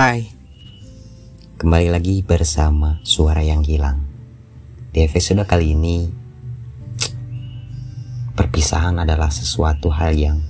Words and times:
Hai, 0.00 0.32
kembali 1.60 1.92
lagi 1.92 2.24
bersama 2.24 3.04
Suara 3.04 3.44
yang 3.44 3.60
Hilang. 3.60 4.00
Di 4.96 5.04
episode 5.04 5.44
kali 5.44 5.76
ini, 5.76 6.08
perpisahan 8.32 8.96
adalah 8.96 9.28
sesuatu 9.28 9.92
hal 9.92 10.16
yang 10.16 10.40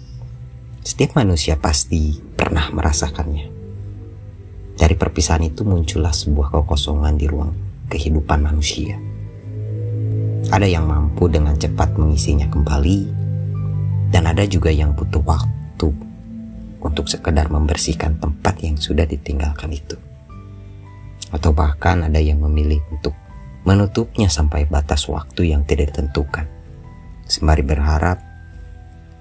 setiap 0.87 1.19
manusia 1.19 1.59
pasti 1.59 2.15
pernah 2.39 2.71
merasakannya. 2.71 3.51
Dari 4.79 4.95
perpisahan 4.95 5.43
itu 5.43 5.67
muncullah 5.67 6.15
sebuah 6.15 6.55
kekosongan 6.55 7.19
di 7.19 7.27
ruang 7.27 7.51
kehidupan 7.91 8.47
manusia. 8.47 9.03
Ada 10.47 10.71
yang 10.71 10.87
mampu 10.87 11.27
dengan 11.27 11.59
cepat 11.59 11.99
mengisinya 11.99 12.47
kembali, 12.47 12.99
dan 14.15 14.31
ada 14.31 14.47
juga 14.47 14.71
yang 14.71 14.95
butuh 14.95 15.27
waktu 15.27 15.60
untuk 16.91 17.07
sekedar 17.07 17.47
membersihkan 17.47 18.19
tempat 18.19 18.59
yang 18.67 18.75
sudah 18.75 19.07
ditinggalkan 19.07 19.71
itu. 19.71 19.95
Atau 21.31 21.55
bahkan 21.55 22.03
ada 22.03 22.19
yang 22.19 22.43
memilih 22.43 22.83
untuk 22.91 23.15
menutupnya 23.63 24.27
sampai 24.27 24.67
batas 24.67 25.07
waktu 25.07 25.55
yang 25.55 25.63
tidak 25.63 25.95
ditentukan. 25.95 26.51
Sembari 27.31 27.63
berharap 27.63 28.19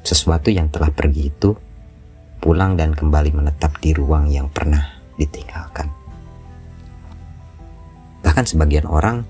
sesuatu 0.01 0.49
yang 0.49 0.73
telah 0.73 0.89
pergi 0.89 1.29
itu 1.29 1.53
pulang 2.41 2.73
dan 2.73 2.97
kembali 2.97 3.35
menetap 3.37 3.77
di 3.77 3.93
ruang 3.93 4.25
yang 4.33 4.49
pernah 4.49 4.97
ditinggalkan. 5.21 5.91
Bahkan 8.25 8.45
sebagian 8.49 8.89
orang 8.89 9.21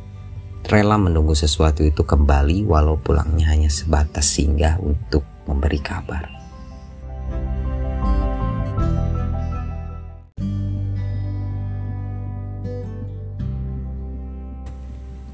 rela 0.64 0.96
menunggu 0.96 1.36
sesuatu 1.36 1.84
itu 1.84 2.08
kembali 2.08 2.64
walau 2.64 2.96
pulangnya 2.96 3.52
hanya 3.52 3.68
sebatas 3.68 4.30
singgah 4.30 4.80
untuk 4.80 5.26
memberi 5.50 5.82
kabar. 5.82 6.39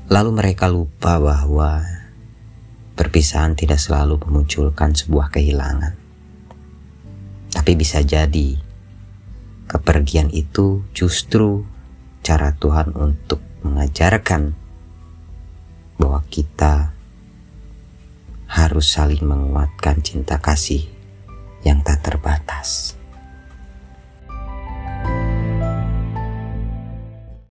Lalu 0.05 0.29
mereka 0.37 0.69
lupa 0.69 1.17
bahwa 1.17 1.81
perpisahan 2.93 3.57
tidak 3.57 3.81
selalu 3.81 4.21
memunculkan 4.21 4.93
sebuah 4.93 5.33
kehilangan. 5.33 5.97
Tapi 7.51 7.71
bisa 7.73 8.05
jadi 8.05 8.55
kepergian 9.65 10.29
itu 10.29 10.85
justru 10.93 11.65
cara 12.21 12.53
Tuhan 12.53 12.93
untuk 12.93 13.41
mengajarkan 13.65 14.53
bahwa 15.97 16.21
kita 16.29 16.93
harus 18.45 18.87
saling 18.87 19.25
menguatkan 19.25 19.99
cinta 20.05 20.39
kasih. 20.39 20.94